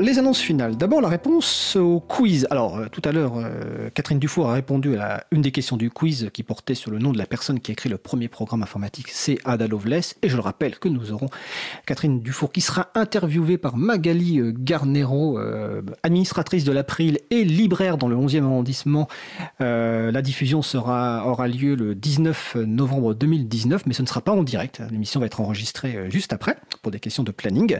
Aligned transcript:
Les 0.00 0.18
annonces 0.18 0.40
finales. 0.40 0.76
D'abord 0.76 1.00
la 1.00 1.08
réponse 1.08 1.76
au 1.76 2.00
quiz. 2.00 2.46
Alors 2.50 2.76
euh, 2.76 2.86
tout 2.90 3.02
à 3.04 3.12
l'heure, 3.12 3.34
euh, 3.36 3.88
Catherine 3.94 4.18
Dufour 4.18 4.50
a 4.50 4.54
répondu 4.54 4.96
à 4.96 5.24
une 5.30 5.42
des 5.42 5.52
questions 5.52 5.76
du 5.76 5.90
quiz 5.90 6.30
qui 6.32 6.42
portait 6.42 6.74
sur 6.74 6.90
le 6.90 6.98
nom 6.98 7.12
de 7.12 7.18
la 7.18 7.26
personne 7.26 7.60
qui 7.60 7.70
a 7.70 7.74
écrit 7.74 7.88
le 7.88 7.96
premier 7.96 8.28
programme 8.28 8.62
informatique, 8.62 9.08
c'est 9.10 9.38
Ada 9.44 9.68
Lovelace. 9.68 10.16
Et 10.22 10.28
je 10.28 10.36
le 10.36 10.42
rappelle 10.42 10.78
que 10.78 10.88
nous 10.88 11.12
aurons 11.12 11.28
Catherine 11.86 12.20
Dufour 12.20 12.52
qui 12.52 12.60
sera 12.60 12.88
interviewée 12.94 13.58
par 13.58 13.76
Magali 13.76 14.40
euh, 14.40 14.52
Garnero, 14.56 15.38
administratrice 16.02 16.64
de 16.64 16.72
l'April 16.72 17.18
et 17.30 17.44
libraire 17.44 17.96
dans 17.96 18.08
le 18.08 18.16
11e 18.16 18.44
arrondissement. 18.44 19.08
la 19.60 20.22
diffusion 20.22 20.60
aura 20.74 21.48
lieu 21.48 21.74
le 21.74 21.94
19 21.94 22.56
novembre 22.66 23.14
2019, 23.14 23.86
mais 23.86 23.92
ce 23.92 24.02
ne 24.02 24.06
sera 24.06 24.20
pas 24.20 24.32
en 24.32 24.42
direct. 24.42 24.82
L'émission 24.90 25.20
va 25.20 25.26
être 25.26 25.40
enregistrée 25.40 26.10
juste 26.10 26.32
après 26.32 26.56
pour 26.82 26.90
des 26.90 27.00
questions 27.00 27.22
de 27.22 27.30
planning. 27.30 27.78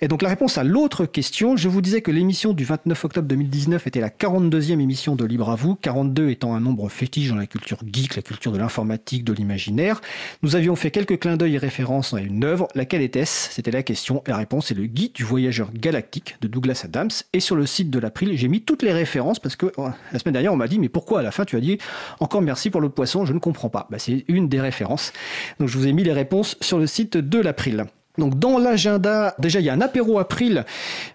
Et 0.00 0.08
donc 0.08 0.22
la 0.22 0.28
réponse 0.28 0.58
à 0.58 0.64
l'autre 0.64 1.06
question 1.06 1.53
je 1.56 1.68
vous 1.68 1.80
disais 1.80 2.00
que 2.00 2.10
l'émission 2.10 2.52
du 2.52 2.64
29 2.64 3.04
octobre 3.04 3.28
2019 3.28 3.86
était 3.86 4.00
la 4.00 4.08
42e 4.08 4.80
émission 4.80 5.14
de 5.14 5.24
Libre 5.24 5.50
à 5.50 5.56
vous, 5.56 5.74
42 5.74 6.30
étant 6.30 6.54
un 6.54 6.60
nombre 6.60 6.88
fétiche 6.88 7.28
dans 7.28 7.36
la 7.36 7.46
culture 7.46 7.78
geek, 7.90 8.16
la 8.16 8.22
culture 8.22 8.50
de 8.52 8.58
l'informatique, 8.58 9.24
de 9.24 9.32
l'imaginaire. 9.32 10.00
Nous 10.42 10.56
avions 10.56 10.74
fait 10.76 10.90
quelques 10.90 11.18
clins 11.18 11.36
d'œil 11.36 11.54
et 11.54 11.58
références 11.58 12.14
à 12.14 12.20
une 12.20 12.44
œuvre. 12.44 12.68
Laquelle 12.74 13.02
était-ce? 13.02 13.52
C'était 13.52 13.70
la 13.70 13.82
question. 13.82 14.22
La 14.26 14.36
réponse 14.36 14.70
est 14.70 14.74
le 14.74 14.86
Guide 14.86 15.12
du 15.12 15.24
voyageur 15.24 15.70
galactique 15.72 16.36
de 16.40 16.48
Douglas 16.48 16.82
Adams. 16.84 17.10
Et 17.32 17.40
sur 17.40 17.56
le 17.56 17.66
site 17.66 17.90
de 17.90 17.98
l'April, 17.98 18.36
j'ai 18.36 18.48
mis 18.48 18.62
toutes 18.62 18.82
les 18.82 18.92
références 18.92 19.38
parce 19.38 19.56
que 19.56 19.72
oh, 19.76 19.88
la 20.12 20.18
semaine 20.18 20.34
dernière, 20.34 20.52
on 20.52 20.56
m'a 20.56 20.68
dit 20.68 20.78
mais 20.78 20.88
pourquoi 20.88 21.20
à 21.20 21.22
la 21.22 21.30
fin 21.30 21.44
tu 21.44 21.56
as 21.56 21.60
dit 21.60 21.78
encore 22.20 22.42
merci 22.42 22.70
pour 22.70 22.80
le 22.80 22.88
poisson 22.88 23.24
Je 23.24 23.32
ne 23.32 23.38
comprends 23.38 23.70
pas. 23.70 23.86
Bah, 23.90 23.98
c'est 23.98 24.24
une 24.28 24.48
des 24.48 24.60
références. 24.60 25.12
Donc 25.60 25.68
je 25.68 25.78
vous 25.78 25.86
ai 25.86 25.92
mis 25.92 26.04
les 26.04 26.12
réponses 26.12 26.56
sur 26.60 26.78
le 26.78 26.86
site 26.86 27.16
de 27.16 27.38
l'April. 27.38 27.86
Donc 28.16 28.38
dans 28.38 28.58
l'agenda, 28.58 29.34
déjà 29.40 29.58
il 29.58 29.66
y 29.66 29.70
a 29.70 29.72
un 29.72 29.80
apéro 29.80 30.18
April. 30.20 30.64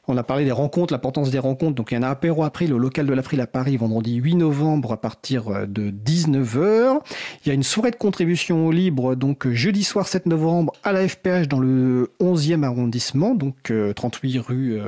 On 0.07 0.17
a 0.17 0.23
parlé 0.23 0.43
des 0.43 0.51
rencontres, 0.51 0.93
l'importance 0.93 1.31
des 1.31 1.39
rencontres. 1.39 1.75
Donc 1.75 1.91
il 1.91 1.93
y 1.93 2.03
a 2.03 2.05
un 2.05 2.11
apéro 2.11 2.43
April 2.43 2.73
au 2.73 2.77
local 2.77 3.05
de 3.05 3.13
l'April 3.13 3.39
à 3.39 3.47
Paris 3.47 3.77
vendredi 3.77 4.15
8 4.15 4.35
novembre 4.35 4.91
à 4.91 4.97
partir 4.97 5.47
euh, 5.47 5.65
de 5.65 5.91
19h. 5.91 6.99
Il 7.45 7.47
y 7.47 7.51
a 7.51 7.53
une 7.53 7.63
soirée 7.63 7.91
de 7.91 7.95
contribution 7.95 8.67
au 8.67 8.71
libre 8.71 9.15
donc 9.15 9.47
euh, 9.47 9.53
jeudi 9.53 9.85
soir 9.85 10.07
7 10.07 10.25
novembre 10.25 10.73
à 10.83 10.91
la 10.91 11.07
FPH 11.07 11.47
dans 11.47 11.59
le 11.59 12.11
11e 12.19 12.63
arrondissement, 12.63 13.33
donc 13.33 13.71
38 13.95 14.37
euh, 14.37 14.41
rue 14.41 14.81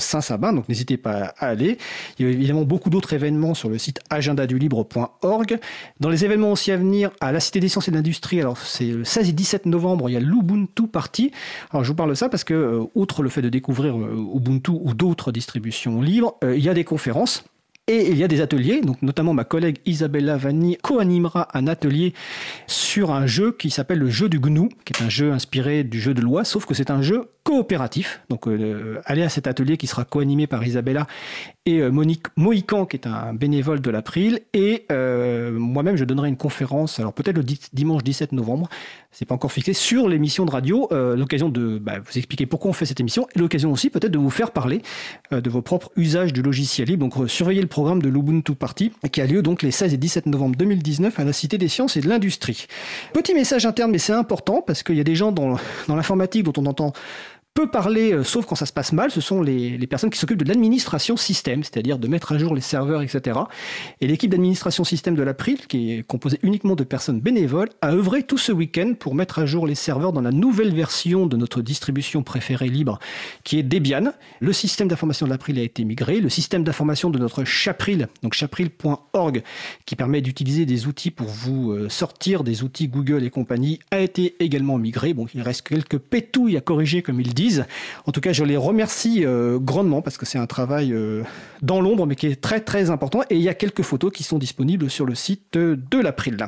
Saint-Sabin. 0.00 0.52
Donc 0.52 0.68
n'hésitez 0.68 0.96
pas 0.96 1.32
à 1.38 1.46
aller. 1.46 1.78
Il 2.18 2.26
y 2.26 2.28
a 2.28 2.32
évidemment 2.32 2.62
beaucoup 2.62 2.90
d'autres 2.90 3.12
événements 3.12 3.54
sur 3.54 3.68
le 3.68 3.78
site 3.78 4.00
agendadulibre.org. 4.10 5.58
Dans 6.00 6.08
les 6.08 6.24
événements 6.24 6.52
aussi 6.52 6.72
à 6.72 6.76
venir 6.76 7.10
à 7.20 7.30
la 7.30 7.38
Cité 7.38 7.60
des 7.60 7.68
sciences 7.68 7.86
et 7.86 7.90
de 7.92 7.96
l'industrie, 7.96 8.40
alors 8.40 8.58
c'est 8.58 8.86
le 8.86 9.04
16 9.04 9.28
et 9.28 9.32
17 9.32 9.66
novembre, 9.66 10.08
il 10.08 10.14
y 10.14 10.16
a 10.16 10.20
l'Ubuntu 10.20 10.88
Party. 10.88 11.30
Alors 11.70 11.84
je 11.84 11.88
vous 11.88 11.94
parle 11.94 12.10
de 12.10 12.14
ça 12.14 12.28
parce 12.28 12.44
que, 12.44 12.54
euh, 12.54 12.84
outre 12.94 13.22
le 13.22 13.28
fait 13.28 13.42
de 13.42 13.48
découvrir 13.48 13.96
euh, 13.96 14.36
Ubuntu 14.36 14.72
ou 14.72 14.94
d'autres 14.94 15.32
distributions 15.32 16.00
libres, 16.00 16.36
euh, 16.44 16.56
il 16.56 16.64
y 16.64 16.68
a 16.68 16.74
des 16.74 16.84
conférences. 16.84 17.44
Et 17.88 18.12
il 18.12 18.16
y 18.16 18.22
a 18.22 18.28
des 18.28 18.40
ateliers, 18.40 18.80
donc 18.80 19.02
notamment 19.02 19.34
ma 19.34 19.42
collègue 19.42 19.78
Isabella 19.86 20.36
Vanni 20.36 20.78
co-animera 20.80 21.48
un 21.52 21.66
atelier 21.66 22.14
sur 22.68 23.10
un 23.10 23.26
jeu 23.26 23.50
qui 23.58 23.70
s'appelle 23.70 23.98
le 23.98 24.08
jeu 24.08 24.28
du 24.28 24.38
GNU, 24.38 24.68
qui 24.84 24.92
est 24.92 25.04
un 25.04 25.08
jeu 25.08 25.32
inspiré 25.32 25.82
du 25.82 26.00
jeu 26.00 26.14
de 26.14 26.20
loi, 26.20 26.44
sauf 26.44 26.64
que 26.64 26.74
c'est 26.74 26.92
un 26.92 27.02
jeu 27.02 27.32
coopératif. 27.42 28.22
Donc 28.28 28.46
allez 29.04 29.22
à 29.24 29.28
cet 29.28 29.48
atelier 29.48 29.78
qui 29.78 29.88
sera 29.88 30.04
co-animé 30.04 30.46
par 30.46 30.64
Isabella 30.64 31.08
et 31.66 31.82
Monique 31.90 32.26
Mohican, 32.36 32.86
qui 32.86 32.96
est 32.96 33.06
un 33.06 33.34
bénévole 33.34 33.80
de 33.80 33.90
l'April. 33.90 34.40
Et 34.52 34.86
moi-même, 34.90 35.96
je 35.96 36.04
donnerai 36.04 36.28
une 36.28 36.36
conférence, 36.36 36.98
alors 36.98 37.12
peut-être 37.12 37.36
le 37.36 37.44
dimanche 37.72 38.02
17 38.02 38.32
novembre, 38.32 38.68
c'est 39.12 39.26
pas 39.26 39.34
encore 39.34 39.52
fixé, 39.52 39.74
sur 39.74 40.08
l'émission 40.08 40.46
de 40.46 40.50
radio, 40.50 40.88
euh, 40.90 41.16
l'occasion 41.16 41.50
de 41.50 41.78
bah, 41.78 41.98
vous 42.04 42.18
expliquer 42.18 42.46
pourquoi 42.46 42.70
on 42.70 42.72
fait 42.72 42.86
cette 42.86 43.00
émission, 43.00 43.26
et 43.36 43.38
l'occasion 43.38 43.70
aussi 43.70 43.90
peut-être 43.90 44.10
de 44.10 44.18
vous 44.18 44.30
faire 44.30 44.50
parler 44.50 44.80
euh, 45.32 45.42
de 45.42 45.50
vos 45.50 45.60
propres 45.60 45.90
usages 45.96 46.32
du 46.32 46.42
logiciel 46.42 46.88
libre. 46.88 47.00
Donc 47.00 47.18
euh, 47.18 47.28
surveillez 47.28 47.60
le 47.60 47.68
programme 47.68 48.00
de 48.00 48.08
l'Ubuntu 48.08 48.54
Party, 48.54 48.92
qui 49.12 49.20
a 49.20 49.26
lieu 49.26 49.42
donc 49.42 49.62
les 49.62 49.70
16 49.70 49.92
et 49.92 49.96
17 49.98 50.26
novembre 50.26 50.56
2019 50.56 51.20
à 51.20 51.24
la 51.24 51.32
Cité 51.32 51.58
des 51.58 51.68
Sciences 51.68 51.96
et 51.96 52.00
de 52.00 52.08
l'Industrie. 52.08 52.66
Petit 53.12 53.34
message 53.34 53.66
interne, 53.66 53.90
mais 53.90 53.98
c'est 53.98 54.14
important, 54.14 54.62
parce 54.66 54.82
qu'il 54.82 54.96
y 54.96 55.00
a 55.00 55.04
des 55.04 55.14
gens 55.14 55.30
dans 55.30 55.58
l'informatique 55.88 56.44
dont 56.44 56.54
on 56.56 56.66
entend 56.66 56.92
peut 57.54 57.70
parler, 57.70 58.12
euh, 58.12 58.24
sauf 58.24 58.46
quand 58.46 58.54
ça 58.54 58.64
se 58.64 58.72
passe 58.72 58.92
mal, 58.92 59.10
ce 59.10 59.20
sont 59.20 59.42
les, 59.42 59.86
personnes 59.86 60.08
qui 60.08 60.18
s'occupent 60.18 60.42
de 60.42 60.48
l'administration 60.48 61.18
système, 61.18 61.62
c'est-à-dire 61.62 61.98
de 61.98 62.08
mettre 62.08 62.32
à 62.32 62.38
jour 62.38 62.54
les 62.54 62.62
serveurs, 62.62 63.02
etc. 63.02 63.40
Et 64.00 64.06
l'équipe 64.06 64.30
d'administration 64.30 64.84
système 64.84 65.14
de 65.14 65.22
l'April, 65.22 65.66
qui 65.66 65.92
est 65.92 66.02
composée 66.02 66.38
uniquement 66.42 66.76
de 66.76 66.84
personnes 66.84 67.20
bénévoles, 67.20 67.68
a 67.82 67.92
œuvré 67.92 68.22
tout 68.22 68.38
ce 68.38 68.52
week-end 68.52 68.94
pour 68.98 69.14
mettre 69.14 69.38
à 69.38 69.46
jour 69.46 69.66
les 69.66 69.74
serveurs 69.74 70.14
dans 70.14 70.22
la 70.22 70.30
nouvelle 70.30 70.74
version 70.74 71.26
de 71.26 71.36
notre 71.36 71.60
distribution 71.60 72.22
préférée 72.22 72.68
libre, 72.68 72.98
qui 73.44 73.58
est 73.58 73.62
Debian. 73.62 74.12
Le 74.40 74.52
système 74.54 74.88
d'information 74.88 75.26
de 75.26 75.30
l'April 75.30 75.58
a 75.58 75.62
été 75.62 75.84
migré, 75.84 76.20
le 76.20 76.30
système 76.30 76.64
d'information 76.64 77.10
de 77.10 77.18
notre 77.18 77.44
Chapril, 77.44 78.08
donc 78.22 78.32
chapril.org, 78.32 79.42
qui 79.84 79.96
permet 79.96 80.22
d'utiliser 80.22 80.64
des 80.64 80.86
outils 80.86 81.10
pour 81.10 81.28
vous 81.28 81.72
euh, 81.72 81.90
sortir 81.90 82.44
des 82.44 82.62
outils 82.62 82.88
Google 82.88 83.24
et 83.24 83.30
compagnie, 83.30 83.78
a 83.90 84.00
été 84.00 84.36
également 84.40 84.78
migré. 84.78 85.12
Bon, 85.12 85.26
il 85.34 85.42
reste 85.42 85.68
quelques 85.68 85.98
pétouilles 85.98 86.56
à 86.56 86.62
corriger, 86.62 87.02
comme 87.02 87.20
il 87.20 87.34
dit 87.34 87.41
en 88.06 88.12
tout 88.12 88.20
cas, 88.20 88.32
je 88.32 88.44
les 88.44 88.56
remercie 88.56 89.24
euh, 89.24 89.58
grandement 89.58 90.02
parce 90.02 90.16
que 90.16 90.26
c'est 90.26 90.38
un 90.38 90.46
travail 90.46 90.92
euh, 90.92 91.22
dans 91.60 91.80
l'ombre, 91.80 92.06
mais 92.06 92.16
qui 92.16 92.26
est 92.26 92.40
très 92.40 92.60
très 92.60 92.90
important. 92.90 93.22
Et 93.30 93.36
il 93.36 93.42
y 93.42 93.48
a 93.48 93.54
quelques 93.54 93.82
photos 93.82 94.12
qui 94.12 94.22
sont 94.22 94.38
disponibles 94.38 94.90
sur 94.90 95.06
le 95.06 95.14
site 95.14 95.54
de 95.54 95.98
l'April. 95.98 96.46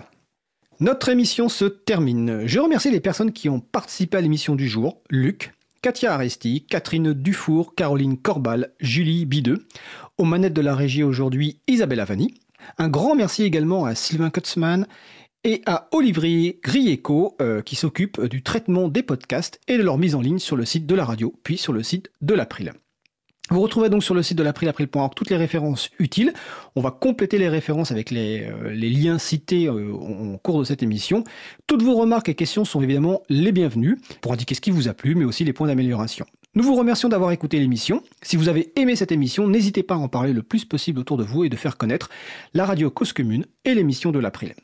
Notre 0.80 1.08
émission 1.08 1.48
se 1.48 1.64
termine. 1.64 2.46
Je 2.46 2.58
remercie 2.58 2.90
les 2.90 3.00
personnes 3.00 3.32
qui 3.32 3.48
ont 3.48 3.60
participé 3.60 4.16
à 4.16 4.20
l'émission 4.20 4.56
du 4.56 4.68
jour. 4.68 5.00
Luc, 5.08 5.52
Katia 5.82 6.14
Aresti, 6.14 6.66
Catherine 6.68 7.12
Dufour, 7.12 7.74
Caroline 7.74 8.18
Corbal, 8.18 8.72
Julie 8.80 9.24
Bideux. 9.24 9.66
Aux 10.18 10.24
manettes 10.24 10.52
de 10.52 10.60
la 10.60 10.74
régie 10.74 11.02
aujourd'hui, 11.02 11.60
Isabelle 11.68 12.00
Avani. 12.00 12.34
Un 12.78 12.88
grand 12.88 13.14
merci 13.14 13.42
également 13.42 13.84
à 13.84 13.94
Sylvain 13.94 14.30
Kutzmann 14.30 14.86
et 15.44 15.62
à 15.66 15.88
Olivier 15.92 16.58
Grieco 16.62 17.36
euh, 17.40 17.62
qui 17.62 17.76
s'occupe 17.76 18.20
du 18.22 18.42
traitement 18.42 18.88
des 18.88 19.02
podcasts 19.02 19.60
et 19.68 19.76
de 19.78 19.82
leur 19.82 19.98
mise 19.98 20.14
en 20.14 20.20
ligne 20.20 20.38
sur 20.38 20.56
le 20.56 20.64
site 20.64 20.86
de 20.86 20.94
la 20.94 21.04
radio, 21.04 21.34
puis 21.44 21.58
sur 21.58 21.72
le 21.72 21.82
site 21.82 22.10
de 22.22 22.34
l'April. 22.34 22.72
Vous 23.50 23.60
retrouverez 23.60 23.90
donc 23.90 24.02
sur 24.02 24.14
le 24.14 24.22
site 24.22 24.38
de 24.38 24.42
l'April, 24.42 24.70
april.org, 24.70 25.12
toutes 25.14 25.28
les 25.28 25.36
références 25.36 25.90
utiles. 25.98 26.32
On 26.76 26.80
va 26.80 26.90
compléter 26.90 27.36
les 27.36 27.50
références 27.50 27.90
avec 27.90 28.10
les, 28.10 28.48
euh, 28.48 28.70
liens 28.72 29.18
cités 29.18 29.68
euh, 29.68 30.38
cours 30.42 30.60
de 30.60 30.64
cette 30.64 30.82
émission. 30.82 31.24
Toutes 31.66 31.82
vos 31.82 31.94
remarques 31.94 32.30
et 32.30 32.34
questions 32.34 32.64
sont 32.64 32.80
évidemment 32.80 33.22
les 33.28 33.52
bienvenues 33.52 34.00
pour 34.22 34.32
indiquer 34.32 34.54
ce 34.54 34.62
qui 34.62 34.70
vous 34.70 34.88
a 34.88 34.94
plu, 34.94 35.14
mais 35.14 35.26
aussi 35.26 35.44
les 35.44 35.52
points 35.52 35.66
d'amélioration. 35.66 36.24
Nous 36.54 36.64
vous 36.64 36.74
remercions 36.74 37.10
d'avoir 37.10 37.32
écouté 37.32 37.58
l'émission. 37.58 38.02
Si 38.22 38.36
vous 38.36 38.48
avez 38.48 38.72
aimé 38.76 38.96
cette 38.96 39.12
émission, 39.12 39.46
n'hésitez 39.46 39.82
pas 39.82 39.96
à 39.96 39.98
en 39.98 40.08
parler 40.08 40.32
le 40.32 40.42
plus 40.42 40.64
possible 40.64 41.00
autour 41.00 41.18
de 41.18 41.24
vous 41.24 41.44
et 41.44 41.50
de 41.50 41.56
faire 41.56 41.76
connaître 41.76 42.08
la 42.54 42.64
radio 42.64 42.90
Cause 42.90 43.12
Commune 43.12 43.44
et 43.66 43.74
l'émission 43.74 44.10
de 44.10 44.20
l'April. 44.20 44.54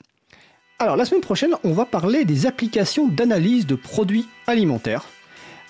Alors 0.82 0.96
la 0.96 1.04
semaine 1.04 1.20
prochaine, 1.20 1.50
on 1.62 1.72
va 1.72 1.84
parler 1.84 2.24
des 2.24 2.46
applications 2.46 3.06
d'analyse 3.06 3.66
de 3.66 3.74
produits 3.74 4.26
alimentaires. 4.46 5.04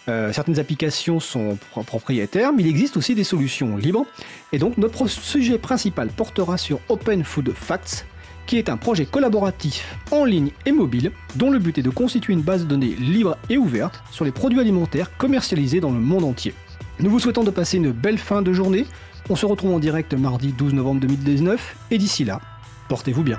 Euh, 0.08 0.32
certaines 0.32 0.60
applications 0.60 1.18
sont 1.18 1.58
propriétaires, 1.84 2.52
mais 2.52 2.62
il 2.62 2.68
existe 2.68 2.96
aussi 2.96 3.16
des 3.16 3.24
solutions 3.24 3.76
libres. 3.76 4.06
Et 4.52 4.58
donc 4.60 4.78
notre 4.78 5.08
sujet 5.08 5.58
principal 5.58 6.10
portera 6.10 6.56
sur 6.56 6.78
Open 6.88 7.24
Food 7.24 7.52
Facts, 7.56 8.06
qui 8.46 8.56
est 8.56 8.68
un 8.68 8.76
projet 8.76 9.04
collaboratif 9.04 9.96
en 10.12 10.24
ligne 10.24 10.52
et 10.64 10.70
mobile, 10.70 11.10
dont 11.34 11.50
le 11.50 11.58
but 11.58 11.76
est 11.78 11.82
de 11.82 11.90
constituer 11.90 12.32
une 12.32 12.42
base 12.42 12.62
de 12.62 12.68
données 12.68 12.94
libre 12.94 13.36
et 13.48 13.58
ouverte 13.58 14.04
sur 14.12 14.24
les 14.24 14.30
produits 14.30 14.60
alimentaires 14.60 15.16
commercialisés 15.16 15.80
dans 15.80 15.90
le 15.90 15.98
monde 15.98 16.22
entier. 16.22 16.54
Nous 17.00 17.10
vous 17.10 17.18
souhaitons 17.18 17.42
de 17.42 17.50
passer 17.50 17.78
une 17.78 17.90
belle 17.90 18.18
fin 18.18 18.42
de 18.42 18.52
journée. 18.52 18.86
On 19.28 19.34
se 19.34 19.44
retrouve 19.44 19.74
en 19.74 19.80
direct 19.80 20.14
mardi 20.14 20.52
12 20.52 20.72
novembre 20.72 21.00
2019, 21.00 21.76
et 21.90 21.98
d'ici 21.98 22.24
là, 22.24 22.40
portez-vous 22.88 23.24
bien. 23.24 23.38